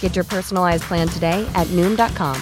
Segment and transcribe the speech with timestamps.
[0.00, 2.36] Get your personalized plan today at Noom.com.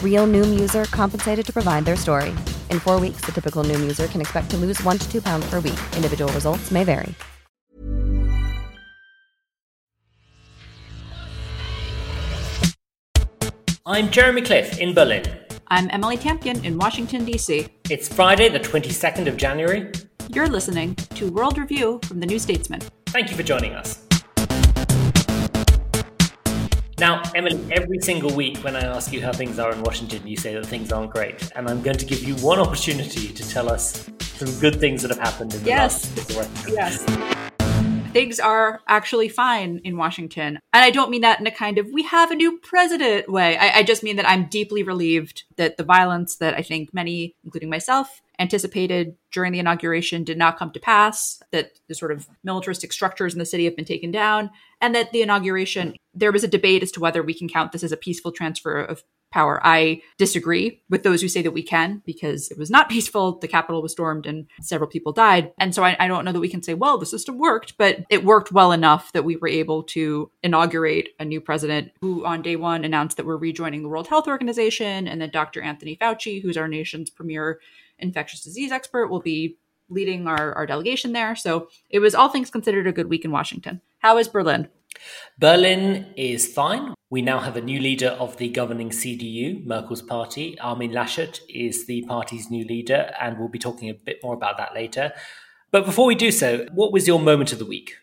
[0.00, 2.30] Real Noom user compensated to provide their story.
[2.70, 5.44] In four weeks, the typical Noom user can expect to lose one to two pounds
[5.50, 5.80] per week.
[5.96, 7.16] Individual results may vary.
[13.84, 15.24] I'm Jeremy Cliffe in Berlin.
[15.66, 17.66] I'm Emily Tamkin in Washington, D.C.
[17.90, 19.90] It's Friday, the 22nd of January.
[20.28, 22.80] You're listening to World Review from the New Statesman.
[23.06, 24.06] Thank you for joining us.
[26.98, 30.36] Now, Emily, every single week when I ask you how things are in Washington, you
[30.36, 31.50] say that things aren't great.
[31.56, 35.08] And I'm going to give you one opportunity to tell us some good things that
[35.08, 36.16] have happened in the yes.
[36.36, 37.04] last Yes.
[38.12, 40.58] Things are actually fine in Washington.
[40.74, 43.56] And I don't mean that in a kind of we have a new president way.
[43.56, 47.36] I, I just mean that I'm deeply relieved that the violence that I think many,
[47.42, 52.28] including myself, anticipated during the inauguration did not come to pass, that the sort of
[52.44, 56.44] militaristic structures in the city have been taken down, and that the inauguration, there was
[56.44, 59.60] a debate as to whether we can count this as a peaceful transfer of power.
[59.64, 63.38] I disagree with those who say that we can because it was not peaceful.
[63.38, 65.52] The Capitol was stormed and several people died.
[65.58, 68.04] And so I, I, don't know that we can say, well, the system worked, but
[68.10, 72.42] it worked well enough that we were able to inaugurate a new president who on
[72.42, 75.08] day one announced that we're rejoining the World Health Organization.
[75.08, 75.62] And then Dr.
[75.62, 77.58] Anthony Fauci, who's our nation's premier
[77.98, 79.56] infectious disease expert, will be
[79.88, 81.36] leading our, our delegation there.
[81.36, 83.80] So it was all things considered a good week in Washington.
[83.98, 84.68] How is Berlin?
[85.38, 86.94] Berlin is fine.
[87.10, 90.58] We now have a new leader of the governing CDU, Merkel's party.
[90.60, 94.56] Armin Laschet is the party's new leader, and we'll be talking a bit more about
[94.58, 95.12] that later.
[95.70, 97.96] But before we do so, what was your moment of the week?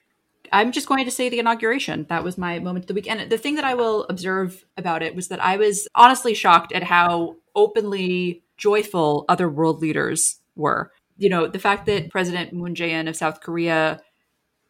[0.51, 2.07] I'm just going to say the inauguration.
[2.09, 3.09] That was my moment of the week.
[3.09, 6.71] And the thing that I will observe about it was that I was honestly shocked
[6.71, 10.91] at how openly joyful other world leaders were.
[11.17, 14.01] You know, the fact that President Moon Jae-in of South Korea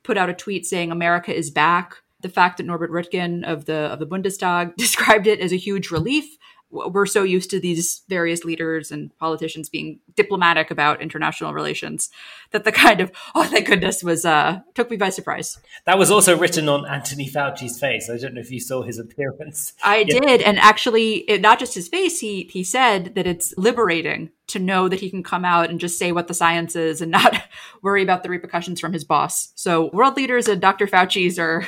[0.03, 3.73] put out a tweet saying America is back the fact that Norbert Röttgen of the
[3.73, 6.37] of the Bundestag described it as a huge relief.
[6.71, 12.11] We're so used to these various leaders and politicians being diplomatic about international relations
[12.51, 15.57] that the kind of oh thank goodness was uh, took me by surprise.
[15.85, 18.07] That was also written on Anthony Fauci's face.
[18.07, 19.73] I don't know if you saw his appearance.
[19.83, 20.19] I yeah.
[20.19, 22.19] did, and actually, it, not just his face.
[22.19, 25.97] He he said that it's liberating to know that he can come out and just
[25.97, 27.41] say what the science is and not
[27.81, 29.51] worry about the repercussions from his boss.
[29.55, 30.87] So world leaders and Dr.
[30.87, 31.67] Fauci's are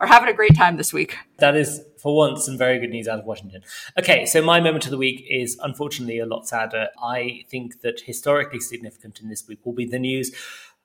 [0.00, 1.16] are having a great time this week.
[1.38, 3.62] That is, for once, some very good news out of Washington.
[3.98, 6.88] Okay, so my moment of the week is unfortunately a lot sadder.
[7.02, 10.32] I think that historically significant in this week will be the news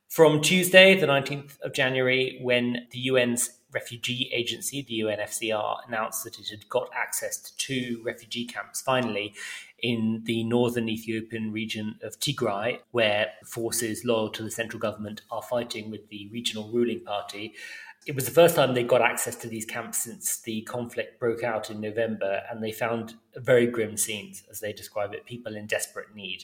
[0.09, 6.39] from Tuesday, the 19th of January, when the UN's refugee agency, the UNHCR, announced that
[6.39, 9.33] it had got access to two refugee camps finally
[9.79, 15.41] in the northern Ethiopian region of Tigray, where forces loyal to the central government are
[15.41, 17.53] fighting with the regional ruling party
[18.05, 21.43] it was the first time they got access to these camps since the conflict broke
[21.43, 25.65] out in November, and they found very grim scenes, as they describe it, people in
[25.65, 26.43] desperate need.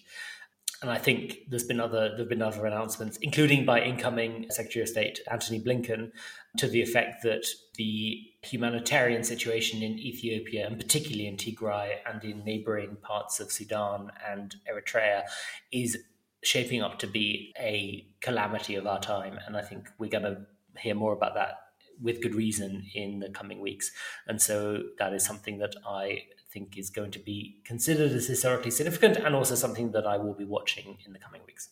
[0.82, 4.90] And I think there's been other there've been other announcements, including by incoming Secretary of
[4.90, 6.12] State Antony Blinken,
[6.58, 7.46] to the effect that
[7.76, 14.12] the humanitarian situation in Ethiopia, and particularly in Tigray and in neighboring parts of Sudan
[14.28, 15.24] and Eritrea,
[15.72, 16.00] is
[16.44, 19.38] shaping up to be a calamity of our time.
[19.46, 20.48] And I think we're going to
[20.78, 21.56] hear more about that
[22.02, 23.92] with good reason in the coming weeks.
[24.28, 28.72] And so that is something that I think is going to be considered as historically
[28.72, 31.70] significant and also something that I will be watching in the coming weeks.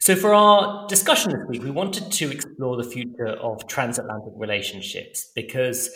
[0.00, 5.30] So, for our discussion this week, we wanted to explore the future of transatlantic relationships
[5.34, 5.90] because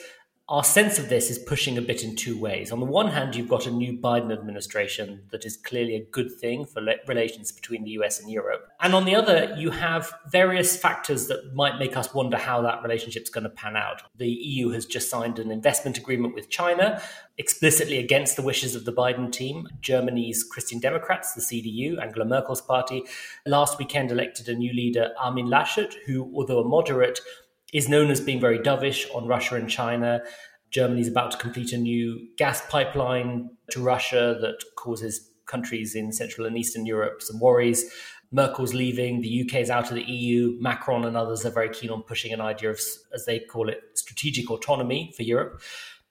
[0.47, 2.71] our sense of this is pushing a bit in two ways.
[2.71, 6.31] On the one hand, you've got a new Biden administration that is clearly a good
[6.31, 8.69] thing for le- relations between the US and Europe.
[8.81, 12.83] And on the other, you have various factors that might make us wonder how that
[12.83, 14.03] relationship's going to pan out.
[14.17, 17.01] The EU has just signed an investment agreement with China,
[17.39, 19.67] explicitly against the wishes of the Biden team.
[19.81, 23.03] Germany's Christian Democrats, the CDU, Angela Merkel's party,
[23.47, 27.21] last weekend elected a new leader, Armin Laschet, who, although a moderate,
[27.75, 30.23] is known as being very dovish on Russia and China.
[30.71, 36.13] Germany is about to complete a new gas pipeline to Russia that causes countries in
[36.13, 37.93] Central and Eastern Europe some worries.
[38.33, 41.91] Merkel's leaving, the UK is out of the EU, Macron and others are very keen
[41.91, 42.81] on pushing an idea of,
[43.13, 45.61] as they call it, strategic autonomy for Europe.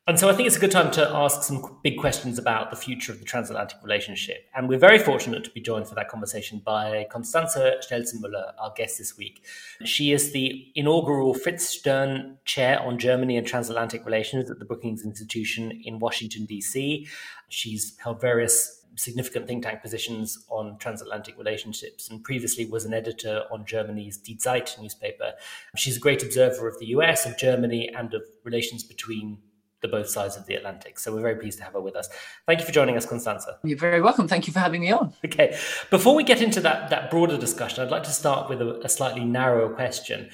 [0.05, 2.75] And so I think it's a good time to ask some big questions about the
[2.75, 4.50] future of the transatlantic relationship.
[4.53, 8.97] And we're very fortunate to be joined for that conversation by Constanze Stelzenmüller, our guest
[8.97, 9.45] this week.
[9.85, 15.05] She is the inaugural Fritz Stern Chair on Germany and Transatlantic Relations at the Brookings
[15.05, 17.07] Institution in Washington, D.C.
[17.47, 23.44] She's held various significant think tank positions on transatlantic relationships and previously was an editor
[23.51, 25.31] on Germany's Die Zeit newspaper.
[25.77, 29.38] She's a great observer of the US, of Germany, and of relations between
[29.83, 30.97] the both sides of the Atlantic.
[30.97, 32.09] So we're very pleased to have her with us.
[32.47, 33.45] Thank you for joining us, Constanze.
[33.63, 34.27] You're very welcome.
[34.27, 35.13] Thank you for having me on.
[35.24, 35.56] Okay.
[35.91, 38.89] Before we get into that, that broader discussion, I'd like to start with a, a
[38.89, 40.31] slightly narrower question.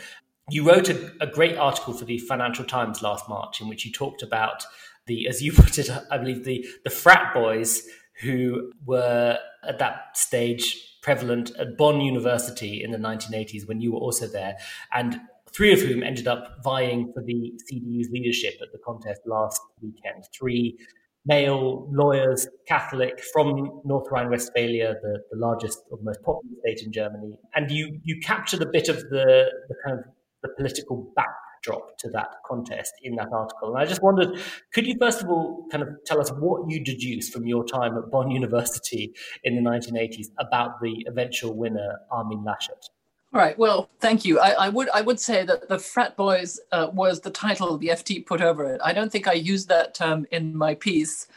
[0.49, 3.91] You wrote a, a great article for the Financial Times last March in which you
[3.91, 4.63] talked about
[5.07, 7.83] the, as you put it, I believe the, the frat boys
[8.21, 9.37] who were
[9.67, 14.57] at that stage prevalent at Bonn University in the 1980s when you were also there.
[14.93, 15.19] And
[15.55, 20.25] three of whom ended up vying for the CDU's leadership at the contest last weekend.
[20.37, 20.77] Three
[21.25, 27.37] male lawyers, Catholic, from North Rhine-Westphalia, the, the largest or most popular state in Germany.
[27.55, 30.05] And you you captured a bit of the, the kind of
[30.41, 33.75] the political backdrop to that contest in that article.
[33.75, 34.39] And I just wondered,
[34.73, 37.97] could you first of all kind of tell us what you deduced from your time
[37.97, 39.13] at Bonn University
[39.43, 42.89] in the 1980s about the eventual winner, Armin Laschet?
[43.31, 43.57] Right.
[43.59, 44.39] Well, thank you.
[44.39, 47.89] I, I, would I would say that the frat boys uh, was the title the
[47.89, 48.81] FT put over it.
[48.83, 51.27] I don't think I used that term in my piece,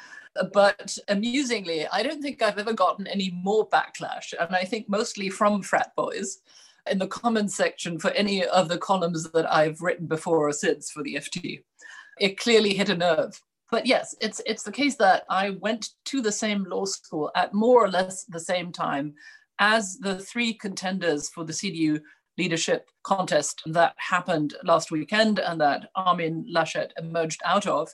[0.54, 5.28] but amusingly, I don't think I've ever gotten any more backlash, and I think mostly
[5.28, 6.38] from frat boys
[6.90, 10.90] in the comments section for any of the columns that I've written before or since
[10.90, 11.62] for the FT.
[12.18, 13.38] It clearly hit a nerve.
[13.70, 17.54] But yes, it's it's the case that I went to the same law school at
[17.54, 19.14] more or less the same time
[19.62, 22.00] as the three contenders for the CDU
[22.36, 27.88] leadership contest that happened last weekend and that Armin Laschet emerged out of.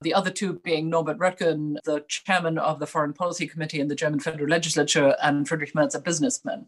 [0.00, 3.94] The other two being Norbert Röttgen, the chairman of the Foreign Policy Committee in the
[3.94, 6.66] German Federal Legislature, and Friedrich Merz, a businessman.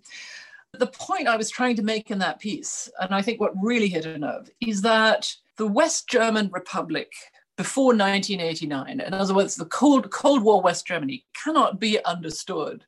[0.72, 3.88] The point I was trying to make in that piece, and I think what really
[3.88, 7.12] hit a nerve, is that the West German Republic
[7.56, 12.84] before 1989, in other words, the Cold, Cold War West Germany, cannot be understood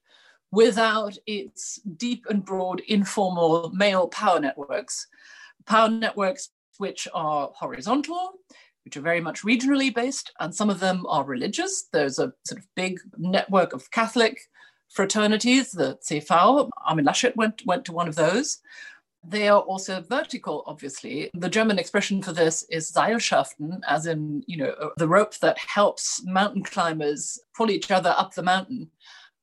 [0.52, 5.06] without its deep and broad informal male power networks,
[5.66, 8.32] power networks which are horizontal,
[8.84, 11.88] which are very much regionally based, and some of them are religious.
[11.92, 14.38] There's a sort of big network of Catholic
[14.90, 16.70] fraternities, the CV.
[16.86, 18.58] Armin Laschet went, went to one of those.
[19.28, 21.30] They are also vertical, obviously.
[21.34, 26.22] The German expression for this is Seilschaften, as in, you know, the rope that helps
[26.24, 28.88] mountain climbers pull each other up the mountain.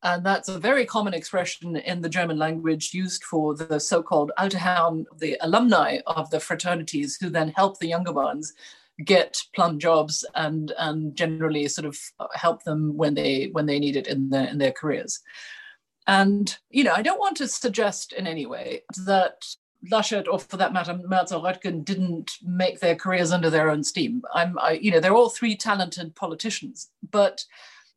[0.04, 4.34] And that's a very common expression in the German language used for the so called
[4.38, 8.54] Alte Herren, the alumni of the fraternities, who then help the younger ones
[9.06, 11.98] get plum jobs and, and generally sort of
[12.34, 15.22] help them when they, when they need it in their, in their careers.
[16.06, 19.46] And, you know, I don't want to suggest in any way that
[19.90, 23.84] Laschet, or for that matter, Merz or Röttgen, didn't make their careers under their own
[23.84, 24.22] steam.
[24.34, 27.46] I'm, I, you know, they're all three talented politicians, but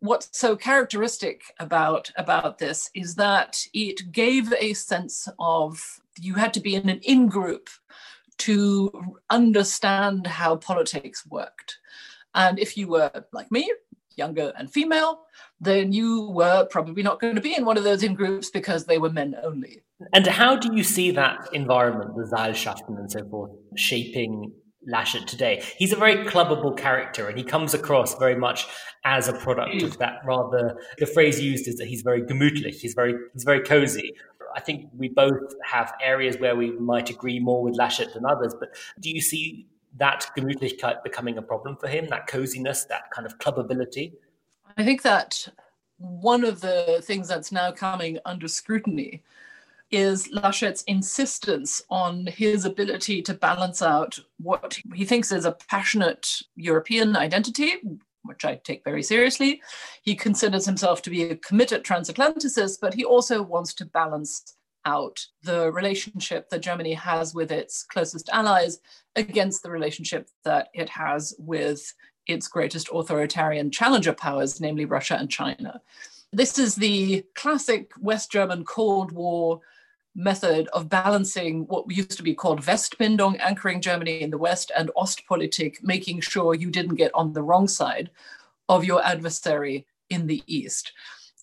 [0.01, 6.55] what's so characteristic about about this is that it gave a sense of you had
[6.55, 7.69] to be in an in group
[8.39, 8.91] to
[9.31, 11.79] understand how politics worked.
[12.35, 13.71] And if you were like me
[14.17, 15.27] younger and female
[15.61, 18.85] then you were probably not going to be in one of those in groups because
[18.85, 19.83] they were men only.
[20.13, 24.53] And how do you see that environment the Seilschaften and so forth shaping
[24.87, 25.63] Laschet today.
[25.77, 28.67] He's a very clubbable character and he comes across very much
[29.05, 32.95] as a product of that rather the phrase used is that he's very gemütlich, he's
[32.95, 34.13] very he's very cozy.
[34.55, 38.55] I think we both have areas where we might agree more with Laschet than others,
[38.59, 39.67] but do you see
[39.99, 44.13] that Gemütlichkeit becoming a problem for him, that coziness, that kind of clubbability?
[44.77, 45.49] I think that
[45.99, 49.23] one of the things that's now coming under scrutiny
[49.91, 56.27] is Laschet's insistence on his ability to balance out what he thinks is a passionate
[56.57, 57.75] European identity,
[58.25, 59.63] which I take very seriously.
[60.03, 65.25] He considers himself to be a committed transatlanticist, but he also wants to balance out
[65.43, 68.81] the relationship that Germany has with its closest allies
[69.17, 71.93] against the relationship that it has with
[72.27, 75.81] its greatest authoritarian challenger powers, namely Russia and China.
[76.33, 79.61] This is the classic West German Cold War
[80.17, 84.91] method of balancing what used to be called Westbindung, anchoring Germany in the West, and
[84.97, 88.11] Ostpolitik, making sure you didn't get on the wrong side
[88.69, 90.93] of your adversary in the East.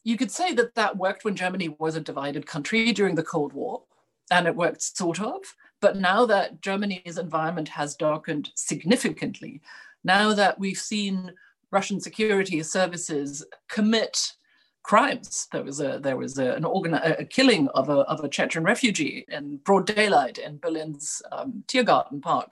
[0.04, 3.54] You could say that that worked when Germany was a divided country during the Cold
[3.54, 3.84] War,
[4.32, 5.38] and it worked sort of.
[5.80, 9.62] But now that Germany's environment has darkened significantly,
[10.04, 11.32] now that we've seen
[11.72, 14.34] Russian security services commit
[14.84, 15.48] crimes.
[15.52, 18.64] There was a there was a, an organ a killing of a of a Chechen
[18.64, 22.52] refugee in broad daylight in Berlin's um, Tiergarten Park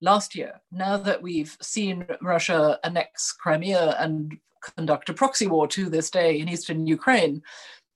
[0.00, 0.60] last year.
[0.70, 4.36] Now that we've seen Russia annex Crimea and
[4.76, 7.42] conduct a proxy war to this day in eastern Ukraine,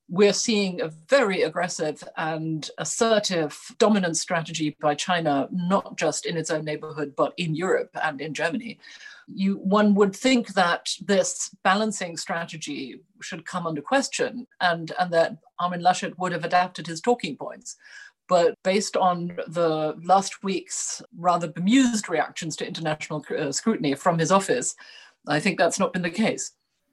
[0.08, 6.50] we're seeing a very aggressive and assertive dominant strategy by China, not just in its
[6.50, 8.78] own neighborhood, but in Europe and in Germany.
[9.32, 15.36] You, one would think that this balancing strategy should come under question and, and that
[15.58, 17.76] Armin Laschet would have adapted his talking points.
[18.28, 24.30] But based on the last week's rather bemused reactions to international uh, scrutiny from his
[24.30, 24.74] office,
[25.26, 26.52] I think that's not been the case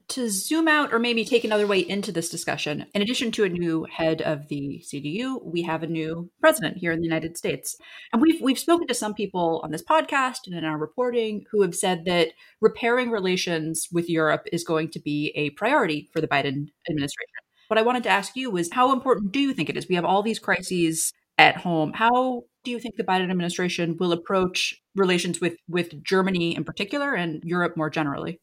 [0.09, 3.49] to zoom out or maybe take another way into this discussion, in addition to a
[3.49, 7.75] new head of the CDU, we have a new president here in the United States.
[8.13, 11.61] And we've we've spoken to some people on this podcast and in our reporting who
[11.61, 12.29] have said that
[12.61, 17.27] repairing relations with Europe is going to be a priority for the Biden administration.
[17.67, 19.87] What I wanted to ask you was how important do you think it is?
[19.87, 21.93] We have all these crises at home.
[21.93, 27.13] How do you think the Biden administration will approach relations with with Germany in particular
[27.13, 28.39] and Europe more generally?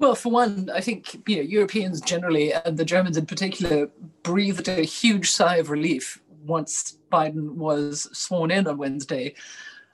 [0.00, 3.90] Well, for one, I think you know Europeans generally and the Germans in particular
[4.22, 9.34] breathed a huge sigh of relief once Biden was sworn in on Wednesday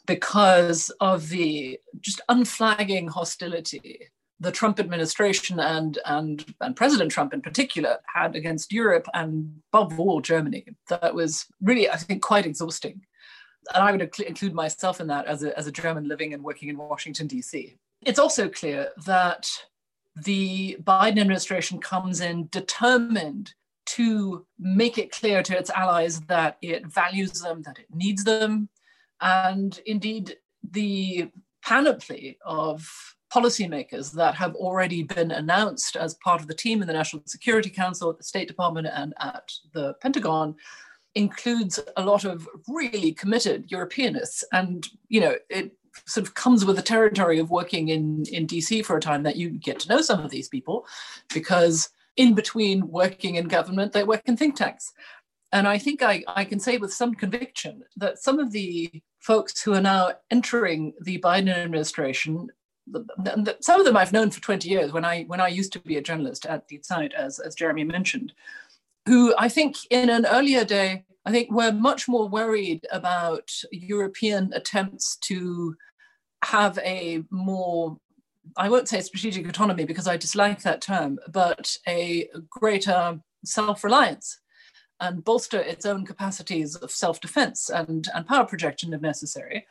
[0.06, 4.08] because of the just unflagging hostility
[4.38, 9.98] the Trump administration and, and, and President Trump in particular had against Europe and above
[9.98, 10.66] all Germany.
[10.88, 13.00] That was really, I think, quite exhausting.
[13.74, 16.68] And I would include myself in that as a, as a German living and working
[16.68, 17.76] in Washington, D.C.
[18.04, 19.50] It's also clear that
[20.24, 23.52] the Biden administration comes in determined
[23.86, 28.68] to make it clear to its allies that it values them, that it needs them.
[29.20, 30.36] And indeed,
[30.70, 31.30] the
[31.62, 32.88] panoply of
[33.32, 37.70] policymakers that have already been announced as part of the team in the National Security
[37.70, 40.54] Council, at the State Department, and at the Pentagon
[41.14, 44.44] includes a lot of really committed Europeanists.
[44.52, 45.72] And, you know, it
[46.06, 49.36] sort of comes with the territory of working in, in DC for a time that
[49.36, 50.86] you get to know some of these people
[51.32, 54.92] because in between working in government, they work in think tanks.
[55.52, 59.60] And I think I, I can say with some conviction that some of the folks
[59.62, 62.48] who are now entering the Biden administration,
[63.60, 65.96] some of them I've known for 20 years when I when I used to be
[65.96, 68.32] a journalist at Die Zeit, as, as Jeremy mentioned,
[69.06, 74.52] who I think in an earlier day I think we're much more worried about European
[74.54, 75.74] attempts to
[76.44, 77.98] have a more,
[78.56, 84.38] I won't say strategic autonomy because I dislike that term, but a greater self reliance
[85.00, 89.66] and bolster its own capacities of self defense and, and power projection if necessary.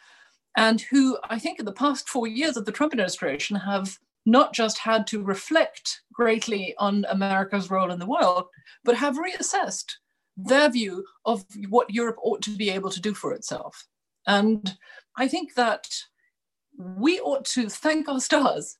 [0.57, 4.53] And who I think in the past four years of the Trump administration have not
[4.53, 8.45] just had to reflect greatly on America's role in the world,
[8.83, 9.93] but have reassessed
[10.37, 13.87] their view of what Europe ought to be able to do for itself.
[14.27, 14.77] And
[15.17, 15.87] I think that
[16.77, 18.77] we ought to thank our stars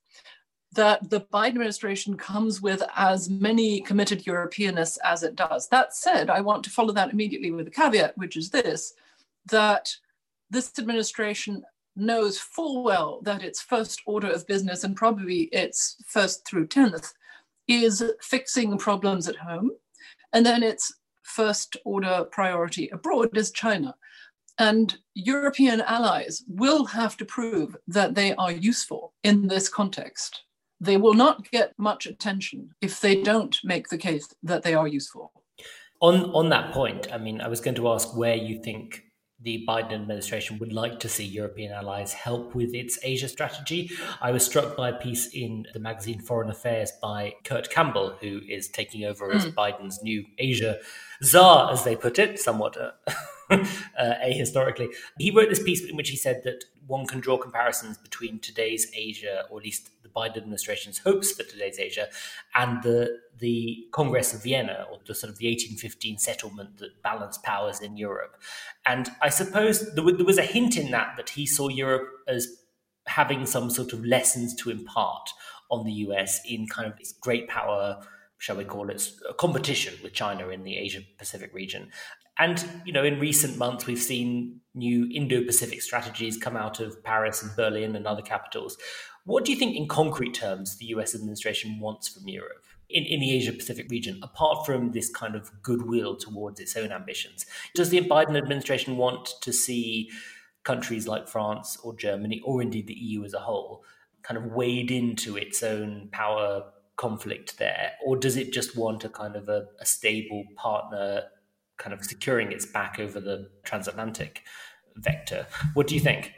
[0.74, 5.70] that the Biden administration comes with as many committed Europeanists as it does.
[5.70, 8.94] That said, I want to follow that immediately with a caveat, which is this
[9.50, 9.96] that
[10.50, 11.64] this administration
[11.96, 17.14] knows full well that its first order of business, and probably its first through 10th,
[17.68, 19.72] is fixing problems at home.
[20.34, 20.94] And then its
[21.36, 23.96] first order priority abroad is China.
[24.58, 30.44] And European allies will have to prove that they are useful in this context.
[30.80, 34.88] They will not get much attention if they don't make the case that they are
[34.88, 35.32] useful.
[36.02, 39.06] On on that point, I mean, I was going to ask where you think
[39.42, 43.92] the Biden administration would like to see European allies help with its Asia strategy.
[44.22, 48.42] I was struck by a piece in the magazine Foreign Affairs by Kurt Campbell, who
[48.50, 49.54] is taking over as mm.
[49.54, 50.78] Biden's new Asia
[51.24, 52.92] czar, as they put it, somewhat uh,
[53.50, 53.56] uh,
[54.00, 54.90] ahistorically.
[55.18, 58.92] He wrote this piece in which he said that one can draw comparisons between today's
[58.96, 62.08] Asia, or at least the Biden administration's hopes for today's Asia,
[62.56, 67.44] and the the Congress of Vienna, or the sort of the 1815 settlement that balanced
[67.44, 68.38] powers in Europe.
[68.86, 72.48] And I suppose there, there was a hint in that that he saw Europe as
[73.08, 75.30] having some sort of lessons to impart
[75.70, 78.02] on the US in kind of its great power
[78.38, 81.92] shall we call it, a competition with China in the Asia Pacific region.
[82.38, 87.42] And you know, in recent months, we've seen new Indo-Pacific strategies come out of Paris
[87.42, 88.78] and Berlin and other capitals.
[89.26, 91.16] What do you think, in concrete terms, the U.S.
[91.16, 96.16] administration wants from Europe in, in the Asia-Pacific region, apart from this kind of goodwill
[96.16, 97.46] towards its own ambitions?
[97.74, 100.12] Does the Biden administration want to see
[100.64, 103.84] countries like France or Germany, or indeed the EU as a whole,
[104.24, 106.64] kind of wade into its own power
[106.98, 111.24] conflict there, or does it just want a kind of a, a stable partner
[111.78, 114.44] kind of securing its back over the transatlantic
[114.98, 115.46] vector.
[115.74, 116.34] What do you think?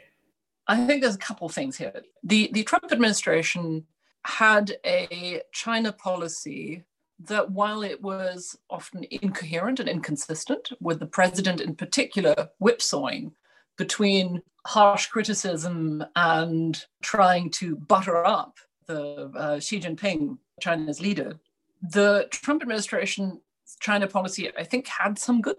[0.66, 1.92] I think there's a couple things here.
[2.22, 3.86] The the Trump administration
[4.24, 6.84] had a China policy
[7.20, 13.32] that while it was often incoherent and inconsistent, with the president in particular whipsawing
[13.76, 18.58] between harsh criticism and trying to butter up
[18.88, 21.38] the uh, Xi Jinping, China's leader,
[21.82, 23.40] the Trump administration
[23.80, 25.56] China policy, I think, had some good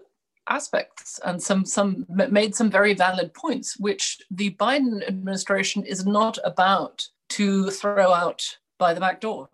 [0.48, 6.38] aspects and some some made some very valid points, which the Biden administration is not
[6.44, 9.48] about to throw out by the back door.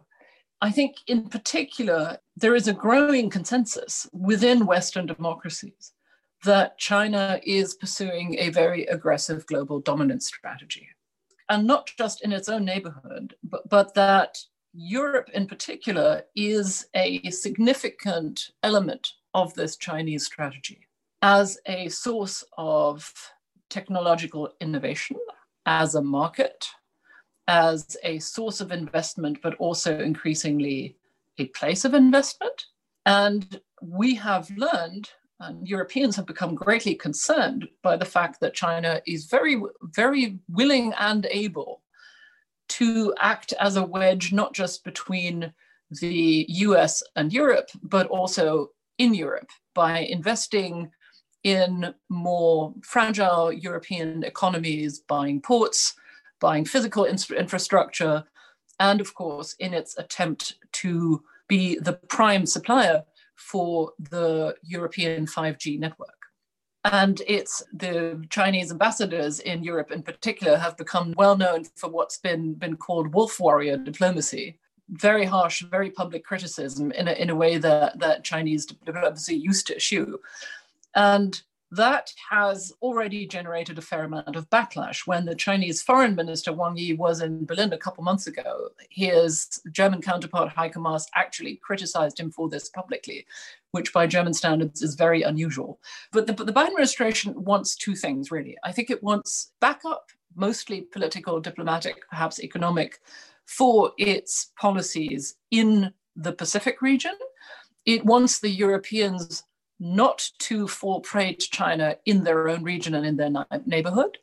[0.63, 5.93] I think, in particular, there is a growing consensus within Western democracies
[6.45, 10.89] that China is pursuing a very aggressive global dominance strategy.
[11.49, 14.39] And not just in its own neighborhood, but, but that
[14.75, 20.87] Europe, in particular, is a significant element of this Chinese strategy
[21.23, 23.13] as a source of
[23.71, 25.17] technological innovation,
[25.67, 26.69] as a market,
[27.49, 30.97] as a source of investment, but also increasingly
[31.39, 32.67] a place of investment.
[33.07, 35.11] And we have learned,
[35.41, 40.93] and Europeans have become greatly concerned by the fact that China is very, very willing
[40.99, 41.83] and able
[42.69, 45.53] to act as a wedge, not just between
[45.91, 50.91] the US and Europe, but also in Europe by investing
[51.45, 55.95] in more fragile European economies, buying ports,
[56.41, 58.25] buying physical infrastructure,
[58.81, 63.05] and of course, in its attempt to be the prime supplier
[63.37, 66.17] for the European 5G network.
[66.85, 72.19] And it's the Chinese ambassadors in Europe in particular have become well known for what's
[72.19, 74.59] been, been called wolf warrior diplomacy.
[74.91, 79.67] Very harsh, very public criticism in a, in a way that, that Chinese diplomacy used
[79.67, 80.21] to eschew.
[80.95, 85.07] And that has already generated a fair amount of backlash.
[85.07, 89.61] When the Chinese foreign minister Wang Yi was in Berlin a couple months ago, his
[89.73, 93.27] German counterpart Heiko Maas actually criticized him for this publicly,
[93.73, 95.81] which by German standards is very unusual.
[96.13, 98.57] But the, but the Biden administration wants two things, really.
[98.63, 103.01] I think it wants backup, mostly political, diplomatic, perhaps economic,
[103.47, 107.15] for its policies in the Pacific region.
[107.85, 109.45] It wants the Europeans
[109.79, 113.31] not to fall prey to China in their own region and in their
[113.67, 114.19] neighborhood.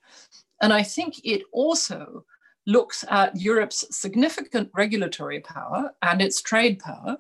[0.62, 2.26] And I think it also
[2.66, 7.18] looks at Europe's significant regulatory power and its trade power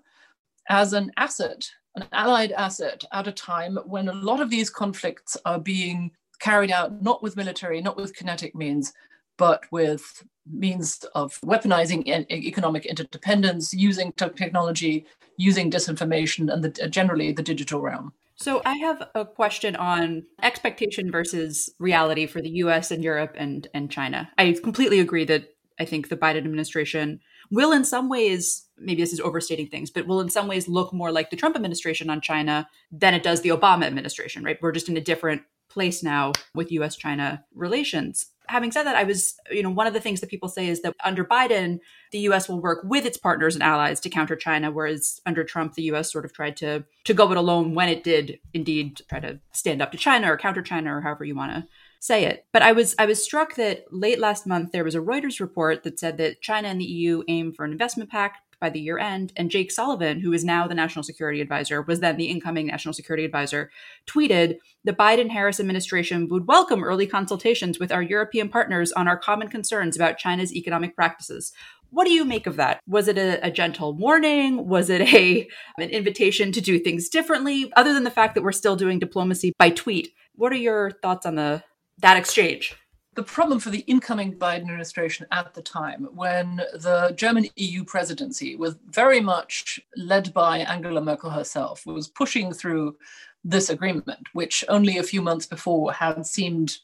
[0.69, 5.35] as an asset, an allied asset at a time when a lot of these conflicts
[5.45, 8.93] are being carried out not with military, not with kinetic means,
[9.37, 15.05] but with means of weaponizing economic interdependence, using technology,
[15.37, 18.13] using disinformation, and the, generally the digital realm.
[18.35, 23.67] So I have a question on expectation versus reality for the US and Europe and,
[23.73, 24.29] and China.
[24.37, 27.19] I completely agree that I think the Biden administration
[27.51, 30.93] will in some ways, maybe this is overstating things, but will in some ways look
[30.93, 34.59] more like the Trump administration on China than it does the Obama administration, right?
[34.61, 39.03] We're just in a different place now with US China relations having said that, I
[39.03, 41.79] was, you know, one of the things that people say is that under Biden,
[42.12, 45.73] the US will work with its partners and allies to counter China, whereas under Trump,
[45.73, 49.19] the US sort of tried to to go it alone when it did indeed try
[49.19, 51.67] to stand up to China or counter China or however you want to
[51.99, 52.45] say it.
[52.51, 55.84] But I was I was struck that late last month there was a Reuters report
[55.84, 58.97] that said that China and the EU aim for an investment pact by the year
[58.97, 59.34] end.
[59.36, 62.93] And Jake Sullivan, who is now the national security advisor, was then the incoming national
[62.93, 63.69] security advisor,
[64.08, 69.17] tweeted the Biden Harris administration would welcome early consultations with our European partners on our
[69.17, 71.52] common concerns about China's economic practices.
[71.89, 72.80] What do you make of that?
[72.88, 74.65] Was it a, a, gentle warning?
[74.65, 75.45] Was it a
[75.78, 77.69] an invitation to do things differently?
[77.76, 81.26] Other than the fact that we're still doing diplomacy by tweet, what are your thoughts
[81.26, 81.63] on the
[81.99, 82.78] that exchange?
[83.15, 88.56] The problem for the incoming Biden administration at the time, when the German EU presidency
[88.56, 92.97] was very much led by Angela Merkel herself, was pushing through
[93.43, 96.78] this agreement, which only a few months before had seemed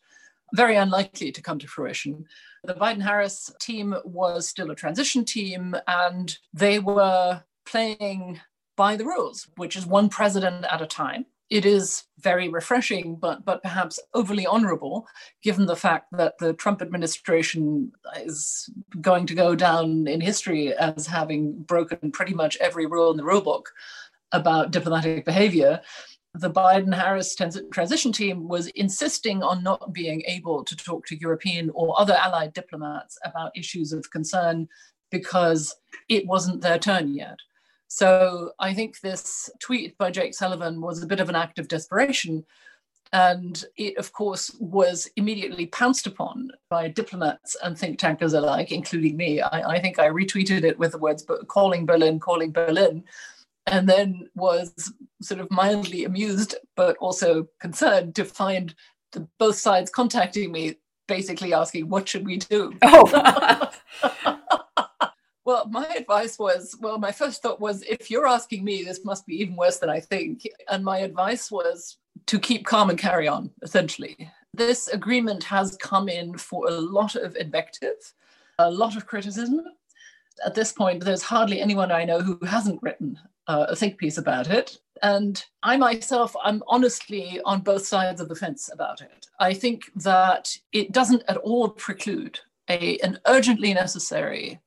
[0.54, 2.26] very unlikely to come to fruition.
[2.64, 8.40] The Biden Harris team was still a transition team, and they were playing
[8.76, 11.26] by the rules, which is one president at a time.
[11.50, 15.08] It is very refreshing, but, but perhaps overly honorable,
[15.42, 18.70] given the fact that the Trump administration is
[19.02, 23.24] going to go down in history as having broken pretty much every rule in the
[23.24, 23.64] rulebook
[24.32, 25.82] about diplomatic behavior
[26.36, 31.72] the Biden Harris transition team was insisting on not being able to talk to European
[31.74, 34.68] or other allied diplomats about issues of concern
[35.12, 35.76] because
[36.08, 37.38] it wasn't their turn yet.
[37.90, 41.68] So I think this tweet by Jake Sullivan was a bit of an act of
[41.68, 42.46] desperation.
[43.12, 49.18] And it, of course, was immediately pounced upon by diplomats and think tankers alike, including
[49.18, 49.42] me.
[49.42, 53.04] I, I think I retweeted it with the words calling Berlin, calling Berlin
[53.70, 58.76] and then was sort of mildly amused but also concerned to find
[59.12, 60.76] the, both sides contacting me
[61.08, 63.72] basically asking what should we do oh.
[65.50, 69.26] well my advice was well my first thought was if you're asking me this must
[69.26, 73.28] be even worse than i think and my advice was to keep calm and carry
[73.28, 78.14] on essentially this agreement has come in for a lot of invective
[78.60, 79.62] a lot of criticism
[80.46, 84.18] at this point, there's hardly anyone I know who hasn't written uh, a think piece
[84.18, 84.78] about it.
[85.02, 89.28] And I myself, I'm honestly on both sides of the fence about it.
[89.40, 94.60] I think that it doesn't at all preclude a, an urgently necessary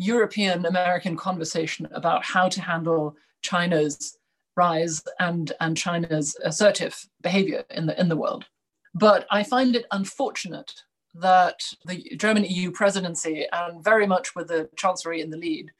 [0.00, 4.16] European American conversation about how to handle China's
[4.56, 8.46] rise and, and China's assertive behavior in the, in the world.
[8.94, 10.72] But I find it unfortunate
[11.14, 15.70] that the German EU presidency, and very much with the Chancellery in the lead,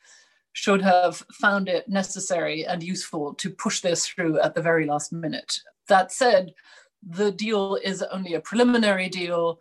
[0.52, 5.12] should have found it necessary and useful to push this through at the very last
[5.14, 5.60] minute.
[5.88, 6.52] That said,
[7.02, 9.60] the deal is only a preliminary deal.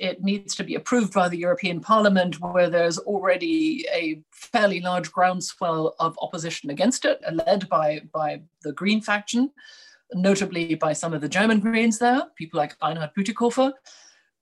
[0.00, 5.10] It needs to be approved by the European Parliament, where there's already a fairly large
[5.12, 9.50] groundswell of opposition against it, uh, led by, by the Green faction,
[10.14, 13.72] notably by some of the German Greens there, people like Reinhard Bütikofer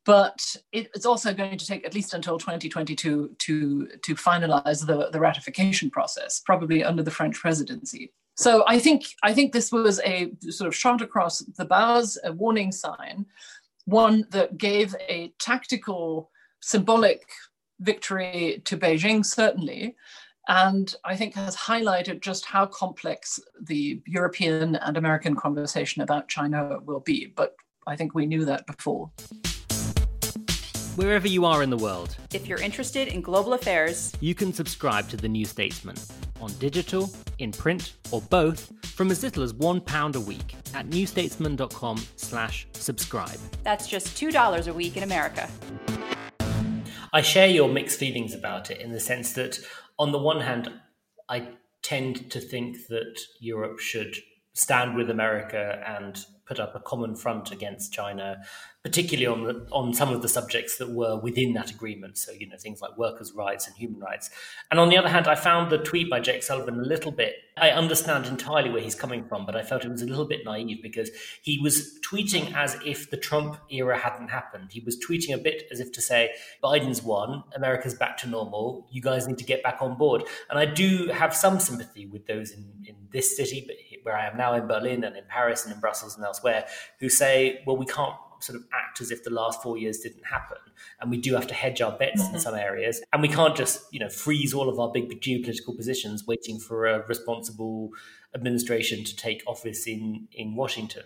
[0.07, 5.19] but it's also going to take at least until 2022 to, to finalize the, the
[5.19, 8.13] ratification process, probably under the French presidency.
[8.37, 12.33] So I think I think this was a sort of shot across the bows, a
[12.33, 13.27] warning sign,
[13.87, 17.27] one that gave a tactical, symbolic
[17.81, 19.97] victory to Beijing, certainly,
[20.49, 26.79] and I think has highlighted just how complex the European and American conversation about China
[26.85, 27.33] will be.
[27.35, 29.11] But I think we knew that before
[30.97, 32.17] wherever you are in the world.
[32.33, 35.97] If you're interested in global affairs, you can subscribe to The New Statesman
[36.41, 42.03] on digital, in print, or both from as little as £1 a week at newstatesman.com
[42.17, 43.39] slash subscribe.
[43.63, 45.49] That's just $2 a week in America.
[47.13, 49.59] I share your mixed feelings about it in the sense that,
[49.99, 50.71] on the one hand,
[51.29, 51.49] I
[51.83, 54.17] tend to think that Europe should
[54.53, 58.39] stand with America and put up a common front against China
[58.87, 62.17] particularly on the, on some of the subjects that were within that agreement.
[62.17, 64.31] So you know things like workers' rights and human rights.
[64.71, 67.35] And on the other hand, I found the tweet by Jake Sullivan a little bit.
[67.57, 70.45] I understand entirely where he's coming from, but I felt it was a little bit
[70.45, 71.11] naive because
[71.43, 74.69] he was tweeting as if the Trump era hadn't happened.
[74.71, 76.31] He was tweeting a bit as if to say
[76.63, 78.87] Biden's won, America's back to normal.
[78.93, 80.23] You guys need to get back on board.
[80.49, 84.29] And I do have some sympathy with those in, in this city, but where I
[84.29, 86.67] am now in Berlin and in Paris and in Brussels and elsewhere,
[87.01, 90.25] who say, well, we can't sort of act as if the last four years didn't
[90.25, 90.59] happen.
[91.01, 92.35] And we do have to hedge our bets mm-hmm.
[92.35, 93.03] in some areas.
[93.13, 96.87] And we can't just, you know, freeze all of our big geopolitical positions waiting for
[96.87, 97.91] a responsible
[98.35, 101.05] administration to take office in, in Washington.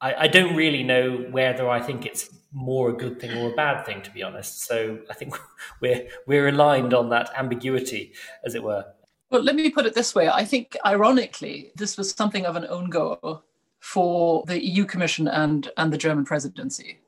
[0.00, 3.54] I, I don't really know whether I think it's more a good thing or a
[3.54, 4.62] bad thing, to be honest.
[4.64, 5.34] So I think
[5.80, 8.12] we're we're aligned on that ambiguity,
[8.44, 8.84] as it were.
[9.30, 10.28] Well, let me put it this way.
[10.28, 13.44] I think, ironically, this was something of an own goal
[13.80, 17.00] for the EU Commission and, and the German presidency.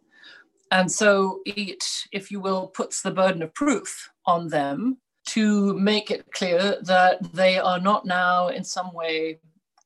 [0.71, 6.11] And so it, if you will, puts the burden of proof on them to make
[6.11, 9.41] it clear that they are not now in some way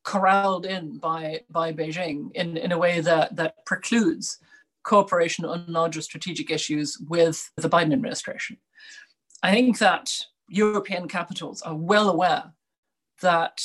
[0.04, 4.38] corralled in by, by Beijing in, in a way that, that precludes
[4.82, 8.56] cooperation on larger strategic issues with the Biden administration.
[9.42, 10.12] I think that
[10.48, 12.52] European capitals are well aware
[13.20, 13.60] that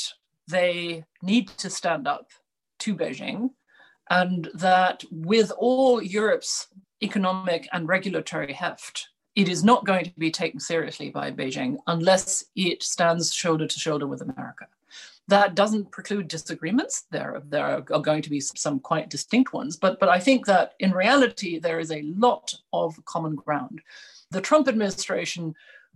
[0.47, 2.29] they need to stand up
[2.79, 3.51] to Beijing
[4.09, 6.67] and that with all Europe's
[7.03, 12.45] economic and regulatory heft, it is not going to be taken seriously by Beijing unless
[12.55, 14.67] it stands shoulder to shoulder with America.
[15.27, 17.03] That doesn't preclude disagreements.
[17.11, 20.73] There, there are going to be some quite distinct ones, but, but I think that
[20.79, 23.81] in reality, there is a lot of common ground.
[24.31, 25.53] The Trump administration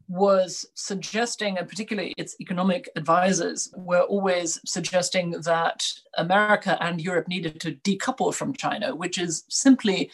[0.08, 5.86] was suggesting, and particularly its economic advisors were always suggesting that
[6.18, 10.12] America and Europe needed to decouple from China, which is simply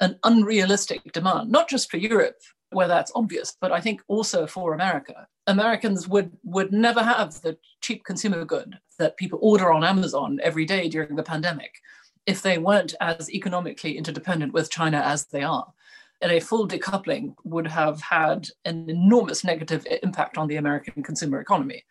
[0.00, 2.40] an unrealistic demand, not just for Europe,
[2.70, 5.26] where that's obvious, but I think also for America.
[5.46, 10.64] Americans would, would never have the cheap consumer good that people order on Amazon every
[10.64, 11.74] day during the pandemic
[12.26, 15.72] if they weren't as economically interdependent with China as they are
[16.30, 21.84] a full decoupling would have had an enormous negative impact on the American consumer economy.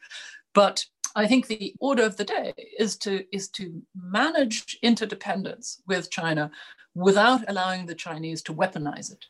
[0.54, 6.10] But I think the order of the day is to is to manage interdependence with
[6.10, 6.52] China
[6.96, 9.26] without allowing the Chinese to weaponize it.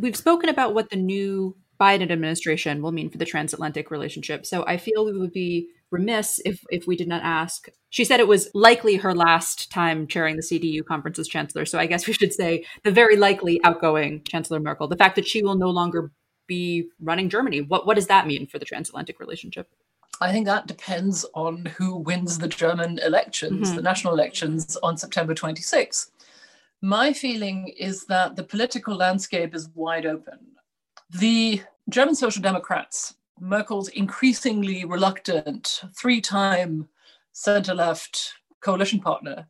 [0.00, 4.46] We've spoken about what the new Biden administration will mean for the transatlantic relationship.
[4.46, 7.68] So I feel we would be remiss if if we did not ask.
[7.90, 11.64] She said it was likely her last time chairing the CDU conference as chancellor.
[11.64, 14.88] So I guess we should say the very likely outgoing Chancellor Merkel.
[14.88, 16.10] The fact that she will no longer
[16.46, 17.60] be running Germany.
[17.60, 19.68] What what does that mean for the transatlantic relationship?
[20.20, 23.76] I think that depends on who wins the German elections, mm-hmm.
[23.76, 26.10] the national elections on September 26th.
[26.80, 30.38] My feeling is that the political landscape is wide open.
[31.10, 36.88] The German Social Democrats Merkel's increasingly reluctant three time
[37.32, 39.46] center left coalition partner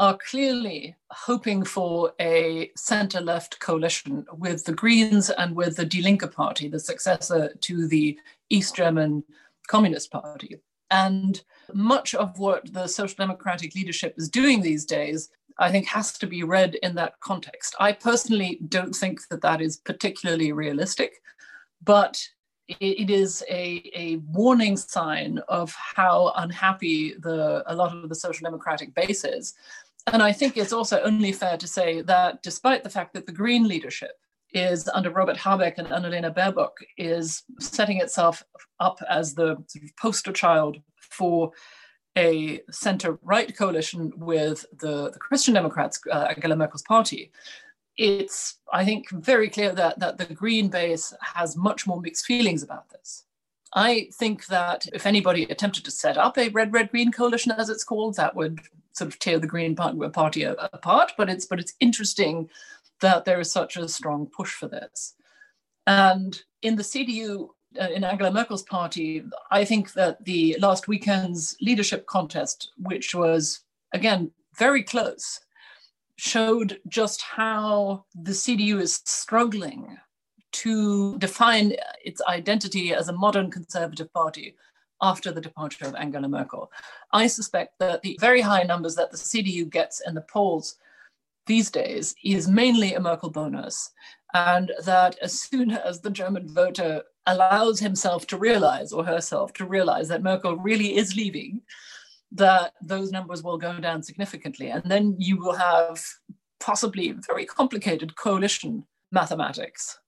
[0.00, 6.00] are clearly hoping for a center left coalition with the Greens and with the Die
[6.00, 9.24] Linke Party, the successor to the East German
[9.66, 10.60] Communist Party.
[10.90, 11.42] And
[11.74, 16.26] much of what the social democratic leadership is doing these days, I think, has to
[16.26, 17.74] be read in that context.
[17.80, 21.20] I personally don't think that that is particularly realistic,
[21.82, 22.24] but
[22.68, 28.44] it is a, a warning sign of how unhappy the a lot of the social
[28.44, 29.54] democratic base is.
[30.12, 33.32] And I think it's also only fair to say that despite the fact that the
[33.32, 34.12] Green leadership
[34.52, 38.42] is under Robert Habeck and Annalena Baerbock is setting itself
[38.80, 41.52] up as the sort of poster child for
[42.16, 47.30] a center-right coalition with the, the Christian Democrats, uh, Angela Merkel's party
[47.98, 52.62] it's I think very clear that that the Green base has much more mixed feelings
[52.62, 53.24] about this.
[53.74, 57.68] I think that if anybody attempted to set up a red red green coalition as
[57.68, 58.60] it's called, that would
[58.92, 61.12] sort of tear the Green Party apart.
[61.18, 62.48] But it's but it's interesting
[63.00, 65.14] that there is such a strong push for this.
[65.86, 67.48] And in the CDU,
[67.80, 73.60] uh, in Angela Merkel's party, I think that the last weekend's leadership contest, which was
[73.92, 75.40] again very close,
[76.18, 79.96] showed just how the CDU is struggling
[80.50, 84.56] to define its identity as a modern conservative party
[85.00, 86.72] after the departure of Angela Merkel.
[87.12, 90.76] I suspect that the very high numbers that the CDU gets in the polls
[91.46, 93.90] these days is mainly a Merkel bonus,
[94.34, 99.64] and that as soon as the German voter allows himself to realize or herself to
[99.64, 101.62] realize that Merkel really is leaving,
[102.32, 104.68] that those numbers will go down significantly.
[104.68, 106.04] And then you will have
[106.60, 109.98] possibly very complicated coalition mathematics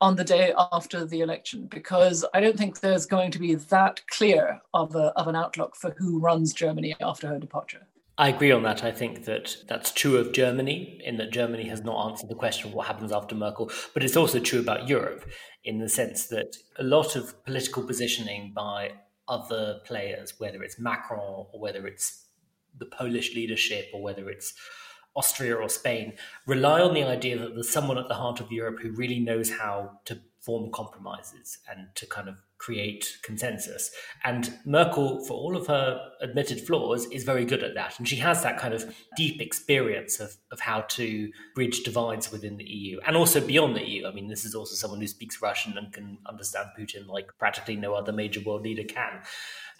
[0.00, 4.00] on the day after the election, because I don't think there's going to be that
[4.08, 7.86] clear of, a, of an outlook for who runs Germany after her departure.
[8.16, 8.82] I agree on that.
[8.82, 12.68] I think that that's true of Germany, in that Germany has not answered the question
[12.68, 15.24] of what happens after Merkel, but it's also true about Europe
[15.64, 18.92] in the sense that a lot of political positioning by
[19.28, 22.24] other players, whether it's Macron or whether it's
[22.76, 24.54] the Polish leadership or whether it's
[25.16, 26.14] Austria or Spain,
[26.46, 29.50] rely on the idea that there's someone at the heart of Europe who really knows
[29.50, 33.90] how to form compromises and to kind of create consensus.
[34.24, 37.98] And Merkel, for all of her admitted flaws, is very good at that.
[37.98, 42.56] And she has that kind of deep experience of, of how to bridge divides within
[42.56, 44.06] the EU and also beyond the EU.
[44.06, 47.76] I mean, this is also someone who speaks Russian and can understand Putin like practically
[47.76, 49.20] no other major world leader can.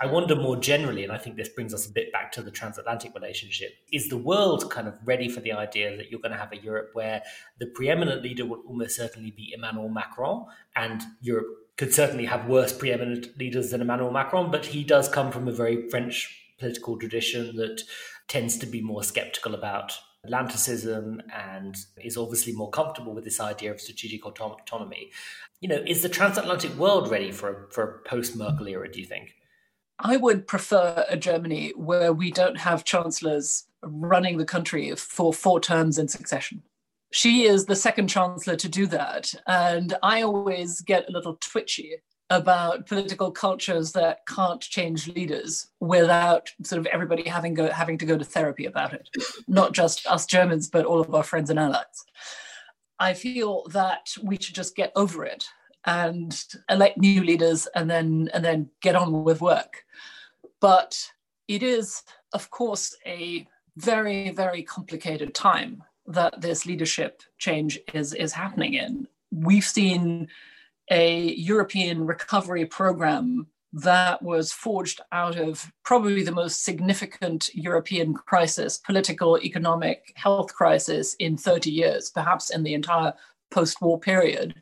[0.01, 2.53] I wonder more generally, and I think this brings us a bit back to the
[2.53, 6.39] transatlantic relationship, is the world kind of ready for the idea that you're going to
[6.39, 7.23] have a Europe where
[7.59, 12.73] the preeminent leader will almost certainly be Emmanuel Macron and Europe could certainly have worse
[12.73, 17.57] preeminent leaders than Emmanuel Macron, but he does come from a very French political tradition
[17.57, 17.83] that
[18.27, 19.93] tends to be more skeptical about
[20.25, 25.11] Atlanticism and is obviously more comfortable with this idea of strategic autonomy.
[25.61, 29.07] You know, is the transatlantic world ready for, for a post Merkel era, do you
[29.07, 29.37] think?
[30.01, 35.61] I would prefer a Germany where we don't have chancellors running the country for four
[35.61, 36.63] terms in succession
[37.11, 39.33] she is the second chancellor to do that.
[39.47, 41.97] And I always get a little twitchy
[42.31, 48.05] about political cultures that can't change leaders without sort of everybody having go having to
[48.05, 49.09] go to therapy about it.
[49.47, 52.05] Not just us Germans, but all of our friends and allies.
[52.99, 55.47] I feel that we should just get over it
[55.87, 59.85] and elect new leaders and then and then get on with work.
[60.61, 61.13] But
[61.47, 62.03] it is,
[62.35, 69.07] of course, a very, very complicated time that this leadership change is, is happening in.
[69.31, 70.29] We've seen
[70.91, 78.79] a European recovery program that was forged out of probably the most significant European crisis,
[78.79, 83.13] political, economic, health crisis in 30 years, perhaps in the entire
[83.51, 84.55] post war period.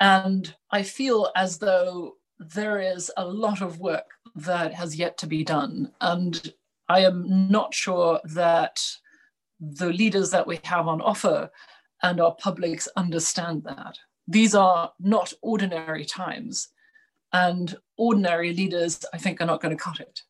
[0.00, 5.26] And I feel as though there is a lot of work that has yet to
[5.26, 5.92] be done.
[6.00, 6.52] And
[6.88, 8.80] I am not sure that
[9.62, 11.50] the leaders that we have on offer
[12.02, 13.96] and our publics understand that.
[14.26, 16.68] These are not ordinary times,
[17.32, 20.22] and ordinary leaders, I think, are not going to cut it.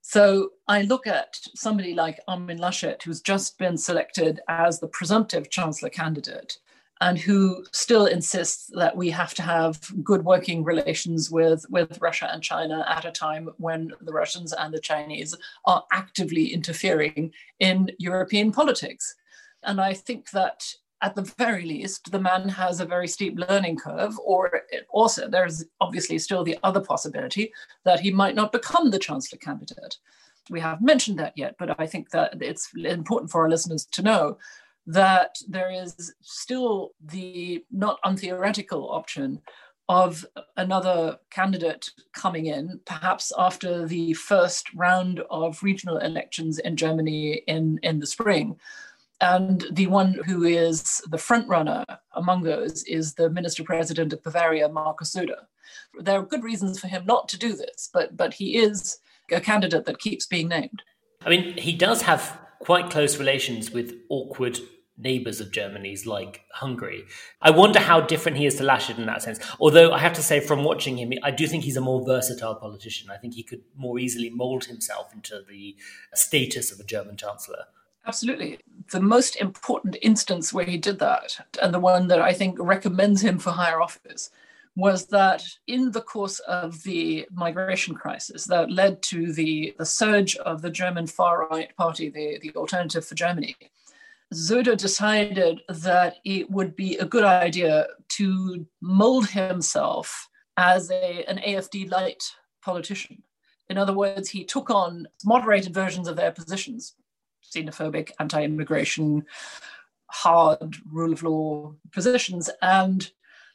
[0.00, 5.50] So I look at somebody like Armin Laschet, who's just been selected as the presumptive
[5.50, 6.58] chancellor candidate,
[7.00, 12.28] and who still insists that we have to have good working relations with, with Russia
[12.32, 15.34] and China at a time when the Russians and the Chinese
[15.64, 19.14] are actively interfering in European politics.
[19.62, 20.64] And I think that
[21.00, 25.64] at the very least, the man has a very steep learning curve, or also there's
[25.80, 27.52] obviously still the other possibility
[27.84, 29.96] that he might not become the chancellor candidate.
[30.50, 34.02] We haven't mentioned that yet, but I think that it's important for our listeners to
[34.02, 34.38] know
[34.88, 39.38] that there is still the not untheoretical option
[39.90, 40.24] of
[40.56, 47.78] another candidate coming in, perhaps after the first round of regional elections in Germany in,
[47.82, 48.58] in the spring.
[49.20, 54.22] And the one who is the front runner among those is the minister president of
[54.22, 55.44] Bavaria, Markus Söder.
[56.00, 59.40] There are good reasons for him not to do this, but, but he is a
[59.40, 60.82] candidate that keeps being named.
[61.26, 64.58] I mean, he does have quite close relations with awkward
[64.98, 67.04] neighbours of Germany's like Hungary.
[67.40, 69.38] I wonder how different he is to Laschet in that sense.
[69.60, 72.56] Although I have to say, from watching him, I do think he's a more versatile
[72.56, 73.10] politician.
[73.10, 75.76] I think he could more easily mould himself into the
[76.14, 77.64] status of a German chancellor.
[78.06, 78.58] Absolutely.
[78.90, 83.20] The most important instance where he did that, and the one that I think recommends
[83.20, 84.30] him for higher office,
[84.74, 90.36] was that in the course of the migration crisis that led to the, the surge
[90.36, 93.56] of the German far right party, the, the Alternative for Germany,
[94.32, 101.38] Söder decided that it would be a good idea to mold himself as a, an
[101.38, 102.22] AFD light
[102.62, 103.22] politician.
[103.70, 106.94] In other words, he took on moderated versions of their positions
[107.54, 109.24] xenophobic, anti immigration,
[110.06, 113.10] hard rule of law positions, and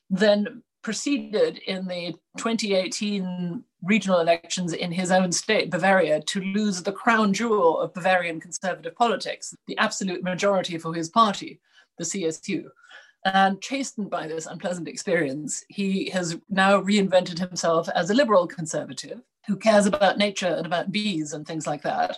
[0.09, 6.91] then proceeded in the 2018 regional elections in his own state, Bavaria, to lose the
[6.91, 11.59] crown jewel of Bavarian conservative politics, the absolute majority for his party,
[11.97, 12.65] the CSU.
[13.25, 19.21] And chastened by this unpleasant experience, he has now reinvented himself as a liberal conservative
[19.47, 22.17] who cares about nature and about bees and things like that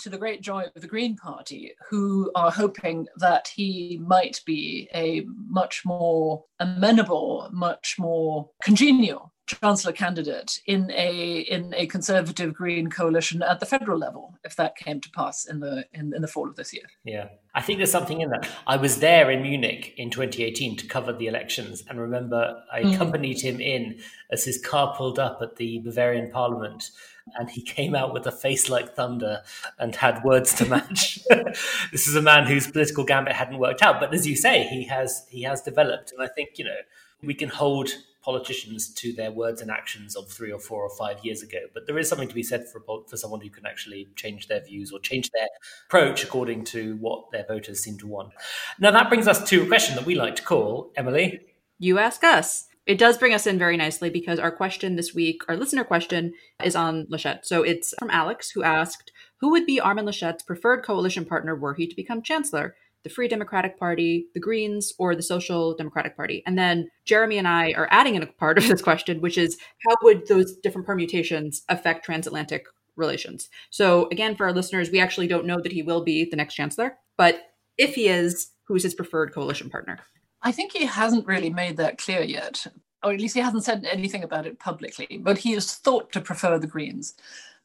[0.00, 4.88] to the great joy of the Green Party, who are hoping that he might be
[4.94, 12.88] a much more amenable, much more congenial chancellor candidate in a in a conservative green
[12.88, 16.28] coalition at the federal level if that came to pass in the in, in the
[16.28, 16.84] fall of this year.
[17.04, 17.28] Yeah.
[17.54, 18.48] I think there's something in that.
[18.66, 22.94] I was there in munich in 2018 to cover the elections and remember i mm.
[22.94, 23.98] accompanied him in
[24.30, 26.90] as his car pulled up at the bavarian parliament
[27.36, 29.42] and he came out with a face like thunder
[29.78, 31.20] and had words to match.
[31.92, 34.84] this is a man whose political gambit hadn't worked out, but as you say, he
[34.84, 36.76] has he has developed, and I think you know
[37.22, 37.90] we can hold
[38.22, 41.58] politicians to their words and actions of three or four or five years ago.
[41.74, 44.60] But there is something to be said for for someone who can actually change their
[44.60, 45.48] views or change their
[45.86, 48.32] approach according to what their voters seem to want.
[48.78, 51.40] Now that brings us to a question that we like to call Emily.
[51.78, 55.42] You ask us it does bring us in very nicely because our question this week,
[55.48, 57.44] our listener question, is on Laschet.
[57.44, 61.74] So it's from Alex, who asked, Who would be Armin Laschet's preferred coalition partner were
[61.74, 62.74] he to become chancellor?
[63.04, 66.42] the Free Democratic Party, the Greens, or the Social Democratic Party?
[66.46, 69.58] And then Jeremy and I are adding in a part of this question, which is
[69.86, 72.64] how would those different permutations affect transatlantic
[72.96, 73.48] relations?
[73.70, 76.54] So, again, for our listeners, we actually don't know that he will be the next
[76.54, 77.42] chancellor, but
[77.76, 79.98] if he is, who's his preferred coalition partner?
[80.44, 82.66] I think he hasn't really made that clear yet,
[83.02, 86.20] or at least he hasn't said anything about it publicly, but he is thought to
[86.20, 87.14] prefer the Greens.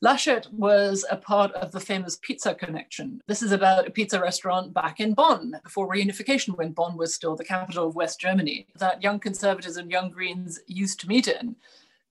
[0.01, 3.21] Laschet was a part of the famous pizza connection.
[3.27, 7.35] This is about a pizza restaurant back in Bonn before reunification, when Bonn was still
[7.35, 11.57] the capital of West Germany, that young conservatives and young Greens used to meet in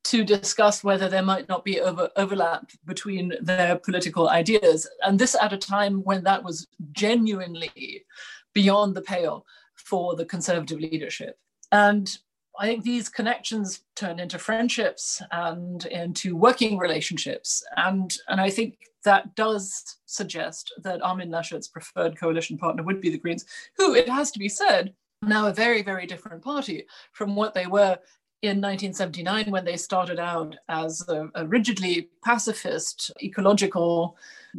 [0.04, 4.86] to discuss whether there might not be over, overlap between their political ideas.
[5.02, 8.04] And this at a time when that was genuinely
[8.52, 9.46] beyond the pale
[9.89, 11.39] for the conservative leadership.
[11.72, 12.16] And
[12.59, 17.62] I think these connections turn into friendships and into working relationships.
[17.76, 23.11] And, and I think that does suggest that Armin Laschet's preferred coalition partner would be
[23.11, 23.45] the Greens,
[23.76, 27.66] who, it has to be said, now a very, very different party from what they
[27.66, 27.99] were
[28.43, 34.16] in 1979 when they started out as a, a rigidly pacifist, ecological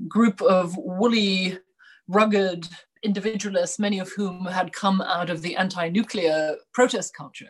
[0.07, 1.59] group of woolly,
[2.07, 2.67] rugged
[3.03, 7.49] individualists, many of whom had come out of the anti nuclear protest culture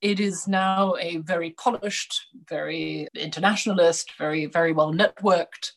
[0.00, 5.72] it is now a very polished, very internationalist, very, very well networked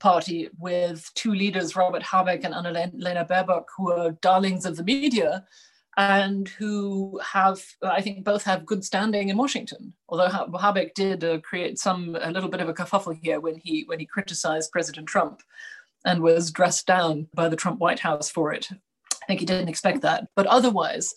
[0.00, 5.44] party with two leaders, Robert Habeck and Annalena Baerbock, who are darlings of the media
[5.96, 9.94] and who have, I think, both have good standing in Washington.
[10.08, 13.84] Although Habeck did uh, create some a little bit of a kerfuffle here when he
[13.86, 15.40] when he criticized President Trump
[16.04, 18.68] and was dressed down by the Trump White House for it.
[18.70, 20.28] I think he didn't expect that.
[20.36, 21.14] But otherwise,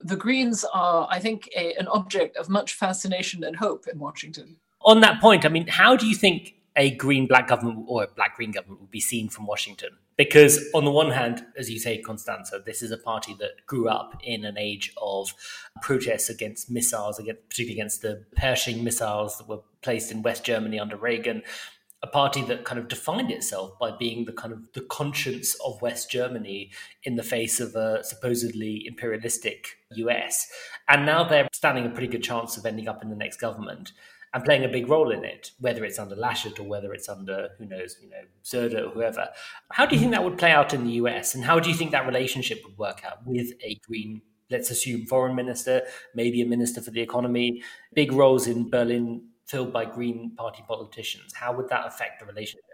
[0.00, 4.56] the Greens are, I think, a, an object of much fascination and hope in Washington.
[4.82, 8.08] On that point, I mean, how do you think a green black government or a
[8.08, 9.90] black green government would be seen from Washington?
[10.16, 13.88] Because, on the one hand, as you say, Constanze, this is a party that grew
[13.88, 15.32] up in an age of
[15.82, 20.78] protests against missiles, against, particularly against the Pershing missiles that were placed in West Germany
[20.78, 21.42] under Reagan
[22.04, 25.80] a party that kind of defined itself by being the kind of the conscience of
[25.80, 26.70] West Germany
[27.04, 30.46] in the face of a supposedly imperialistic US.
[30.86, 33.92] And now they're standing a pretty good chance of ending up in the next government
[34.34, 37.48] and playing a big role in it, whether it's under Laschet or whether it's under,
[37.56, 39.30] who knows, you know, Söder or whoever.
[39.72, 41.34] How do you think that would play out in the US?
[41.34, 45.06] And how do you think that relationship would work out with a green let's assume
[45.06, 45.80] foreign minister,
[46.14, 47.62] maybe a minister for the economy,
[47.94, 51.32] big roles in Berlin filled by Green Party politicians.
[51.34, 52.64] How would that affect the relationship?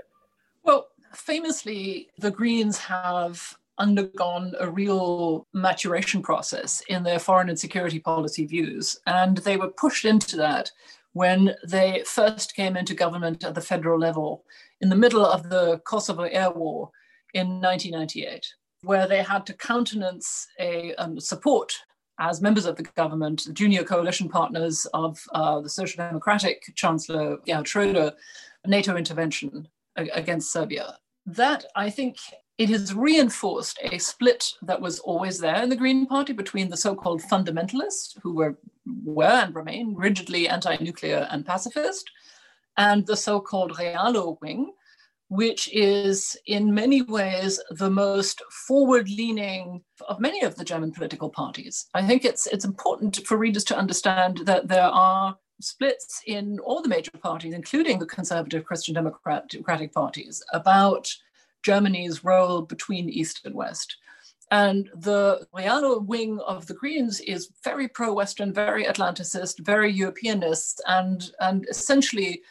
[0.62, 7.98] Well, famously, the Greens have undergone a real maturation process in their foreign and security
[7.98, 9.00] policy views.
[9.06, 10.70] And they were pushed into that
[11.12, 14.44] when they first came into government at the federal level
[14.80, 16.90] in the middle of the Kosovo air war
[17.34, 18.46] in 1998,
[18.82, 21.72] where they had to countenance a um, support
[22.20, 27.38] as members of the government, the junior coalition partners of uh, the Social Democratic Chancellor
[27.46, 28.12] Gerhard Schroeder,
[28.66, 29.66] NATO intervention
[29.96, 30.98] against Serbia.
[31.26, 32.18] That, I think,
[32.58, 36.76] it has reinforced a split that was always there in the Green Party between the
[36.76, 38.58] so called fundamentalists, who were,
[39.02, 42.10] were and remain rigidly anti nuclear and pacifist,
[42.76, 44.72] and the so called Realo wing,
[45.30, 51.86] which is in many ways the most forward-leaning of many of the German political parties.
[51.94, 56.82] I think it's it's important for readers to understand that there are splits in all
[56.82, 61.08] the major parties, including the conservative Christian Democratic parties, about
[61.62, 63.98] Germany's role between East and West.
[64.50, 71.30] And the Realo wing of the Greens is very pro-Western, very Atlanticist, very Europeanist, and,
[71.38, 72.42] and essentially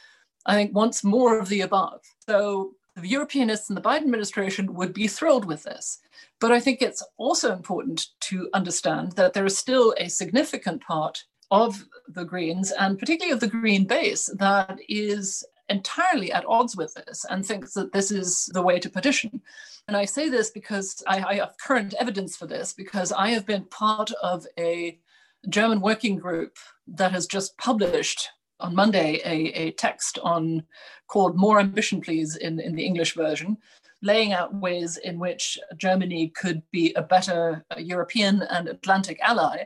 [0.45, 2.01] I think, wants more of the above.
[2.25, 5.99] So the Europeanists and the Biden administration would be thrilled with this.
[6.39, 11.23] But I think it's also important to understand that there is still a significant part
[11.51, 16.93] of the Greens, and particularly of the Green base, that is entirely at odds with
[16.95, 19.41] this and thinks that this is the way to petition.
[19.87, 23.45] And I say this because I, I have current evidence for this, because I have
[23.45, 24.99] been part of a
[25.47, 28.29] German working group that has just published
[28.59, 30.63] on Monday a, a text on
[31.07, 33.57] called More Ambition Please in, in the English version,
[34.01, 39.63] laying out ways in which Germany could be a better uh, European and Atlantic ally.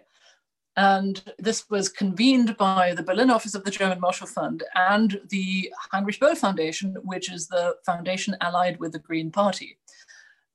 [0.76, 5.72] And this was convened by the Berlin office of the German Marshall Fund and the
[5.92, 9.78] Heinrich Böll Foundation, which is the foundation allied with the Green Party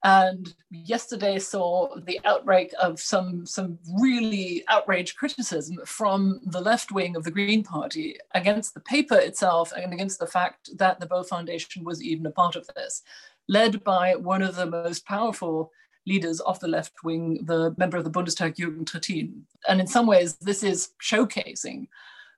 [0.04, 7.16] and yesterday saw the outbreak of some some really outraged criticism from the left wing
[7.16, 11.26] of the Green Party against the paper itself and against the fact that the Böll
[11.26, 13.02] Foundation was even a part of this,
[13.48, 15.72] led by one of the most powerful
[16.06, 19.42] leaders of the left wing, the member of the Bundestag, Jürgen Trittin.
[19.68, 21.88] And in some ways, this is showcasing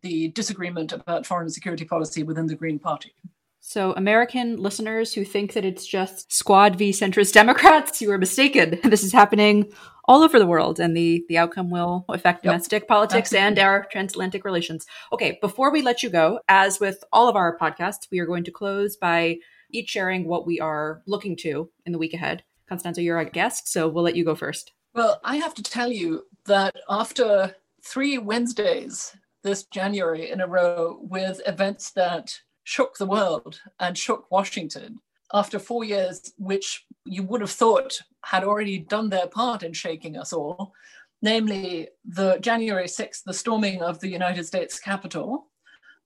[0.02, 3.14] the disagreement about foreign security policy within the Green Party.
[3.62, 8.80] So, American listeners who think that it's just Squad v centrist Democrats, you are mistaken.
[8.90, 9.70] This is happening
[10.06, 12.52] all over the world, and the the outcome will affect yep.
[12.52, 13.46] domestic politics Absolutely.
[13.46, 14.86] and our transatlantic relations.
[15.12, 18.44] Okay, before we let you go, as with all of our podcasts, we are going
[18.44, 19.36] to close by
[19.70, 22.42] each sharing what we are looking to in the week ahead.
[22.68, 24.72] Constanze, you're our guest, so we'll let you go first.
[24.94, 30.98] Well, I have to tell you that after three Wednesdays this January in a row
[31.02, 32.40] with events that
[32.70, 35.00] shook the world and shook Washington
[35.32, 40.16] after four years, which you would have thought had already done their part in shaking
[40.16, 40.72] us all,
[41.20, 45.48] namely the January 6th, the storming of the United States Capitol,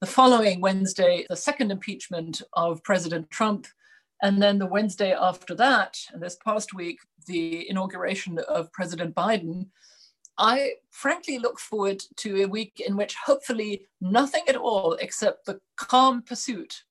[0.01, 3.67] the following Wednesday, the second impeachment of President Trump,
[4.23, 9.67] and then the Wednesday after that, and this past week, the inauguration of President Biden.
[10.39, 15.61] I frankly look forward to a week in which hopefully nothing at all except the
[15.77, 16.83] calm pursuit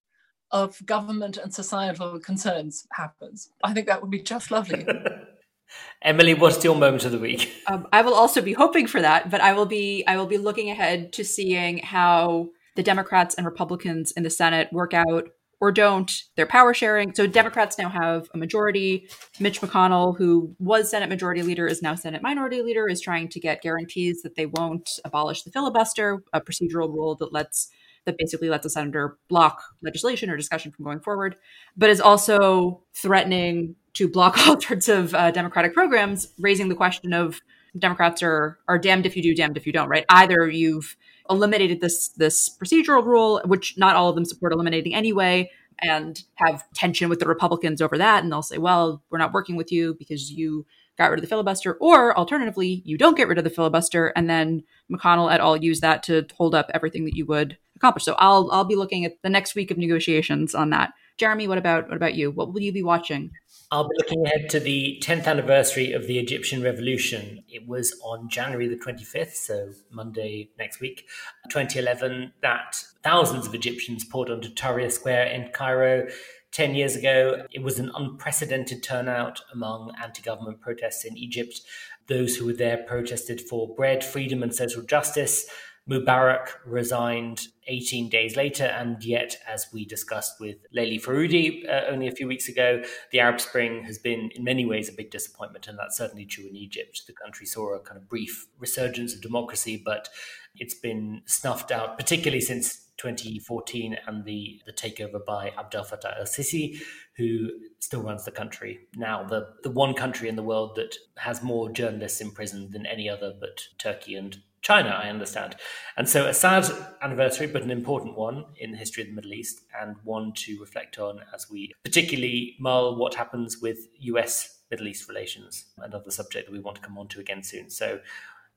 [0.52, 3.50] of government and societal concerns happens.
[3.64, 4.86] I think that would be just lovely.
[6.04, 7.52] Emily, what's your moment of the week?
[7.68, 10.38] Um, I will also be hoping for that, but I will be I will be
[10.38, 15.30] looking ahead to seeing how the Democrats and Republicans in the Senate work out
[15.64, 17.16] or don't their power sharing.
[17.16, 19.08] So Democrats now have a majority.
[19.40, 23.40] Mitch McConnell, who was Senate Majority Leader, is now Senate Minority Leader, is trying to
[23.40, 27.70] get guarantees that they won't abolish the filibuster, a procedural rule that lets
[28.04, 31.38] that basically lets a senator block legislation or discussion from going forward,
[31.78, 37.14] but is also threatening to block all sorts of uh, democratic programs, raising the question
[37.14, 37.40] of
[37.80, 39.88] Democrats are are damned if you do, damned if you don't.
[39.88, 40.04] Right?
[40.10, 40.98] Either you've
[41.30, 45.50] eliminated this this procedural rule, which not all of them support eliminating anyway,
[45.82, 49.56] and have tension with the Republicans over that, and they'll say, "Well, we're not working
[49.56, 50.66] with you because you
[50.98, 54.30] got rid of the filibuster," or alternatively, you don't get rid of the filibuster, and
[54.30, 55.58] then McConnell et al.
[55.58, 58.04] use that to hold up everything that you would accomplish.
[58.06, 60.94] So I'll I'll be looking at the next week of negotiations on that.
[61.18, 62.32] Jeremy, what about what about you?
[62.32, 63.32] What will you be watching?
[63.74, 67.44] I'll be looking ahead to the 10th anniversary of the Egyptian Revolution.
[67.50, 71.08] It was on January the 25th, so Monday next week,
[71.50, 76.08] 2011, that thousands of Egyptians poured onto Tahrir Square in Cairo.
[76.52, 81.62] 10 years ago, it was an unprecedented turnout among anti government protests in Egypt.
[82.06, 85.50] Those who were there protested for bread, freedom, and social justice.
[85.90, 92.08] Mubarak resigned 18 days later, and yet, as we discussed with Leili Faroudi uh, only
[92.08, 92.82] a few weeks ago,
[93.12, 96.48] the Arab Spring has been in many ways a big disappointment, and that's certainly true
[96.48, 97.02] in Egypt.
[97.06, 100.08] The country saw a kind of brief resurgence of democracy, but
[100.56, 106.26] it's been snuffed out, particularly since 2014 and the, the takeover by Abdel Fattah el
[106.26, 106.78] Sisi,
[107.18, 111.44] who still runs the country now, the, the one country in the world that has
[111.44, 115.58] more journalists in prison than any other but Turkey and China, I understand.
[115.98, 116.66] And so a sad
[117.02, 120.60] anniversary, but an important one in the history of the Middle East, and one to
[120.60, 126.48] reflect on as we particularly mull what happens with US Middle East relations, another subject
[126.48, 127.70] that we want to come on to again soon.
[127.70, 128.00] So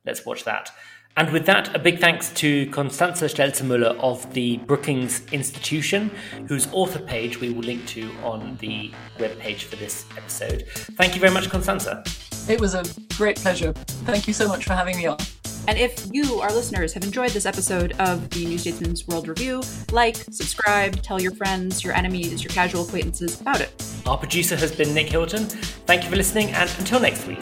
[0.07, 0.70] let's watch that.
[1.18, 6.11] And with that, a big thanks to Constanze Stelzenmüller of the Brookings Institution,
[6.46, 10.66] whose author page we will link to on the webpage for this episode.
[10.68, 12.48] Thank you very much, Constanze.
[12.48, 12.84] It was a
[13.16, 13.72] great pleasure.
[14.04, 15.16] Thank you so much for having me on.
[15.68, 19.62] And if you, our listeners, have enjoyed this episode of the New Statesman's World Review,
[19.90, 23.84] like, subscribe, tell your friends, your enemies, your casual acquaintances about it.
[24.06, 25.46] Our producer has been Nick Hilton.
[25.86, 27.40] Thank you for listening, and until next week.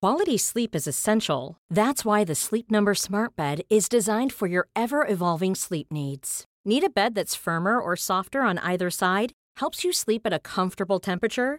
[0.00, 1.58] Quality sleep is essential.
[1.68, 6.44] That's why the Sleep Number Smart Bed is designed for your ever evolving sleep needs.
[6.64, 9.32] Need a bed that's firmer or softer on either side?
[9.58, 11.58] Helps you sleep at a comfortable temperature?